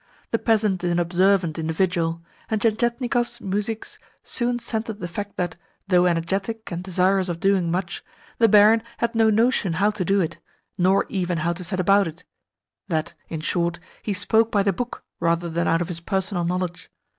The 0.31 0.39
peasant 0.39 0.83
is 0.83 0.91
an 0.91 0.97
observant 0.97 1.59
individual, 1.59 2.23
and 2.49 2.59
Tientietnikov's 2.59 3.37
muzhiks 3.39 3.99
soon 4.23 4.57
scented 4.57 4.97
the 4.99 5.07
fact 5.07 5.37
that, 5.37 5.57
though 5.89 6.07
energetic 6.07 6.71
and 6.71 6.83
desirous 6.83 7.29
of 7.29 7.39
doing 7.39 7.69
much, 7.69 8.03
the 8.39 8.47
barin 8.47 8.81
had 8.97 9.13
no 9.13 9.29
notion 9.29 9.73
how 9.73 9.91
to 9.91 10.03
do 10.03 10.19
it, 10.19 10.39
nor 10.75 11.05
even 11.07 11.37
how 11.37 11.53
to 11.53 11.63
set 11.63 11.79
about 11.79 12.07
it 12.07 12.23
that, 12.87 13.13
in 13.29 13.41
short, 13.41 13.79
he 14.01 14.11
spoke 14.11 14.49
by 14.51 14.63
the 14.63 14.73
book 14.73 15.03
rather 15.19 15.49
than 15.51 15.67
out 15.67 15.83
of 15.83 15.87
his 15.87 15.99
personal 15.99 16.45
knowledge. 16.45 16.89